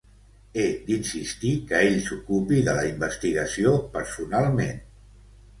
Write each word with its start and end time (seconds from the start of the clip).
He 0.61 0.69
d'insistir 0.87 1.51
que 1.71 1.83
ell 1.89 1.99
s'ocupi 2.07 2.63
de 2.71 2.75
la 2.79 2.87
investigació 2.95 3.75
personalment. 3.99 4.85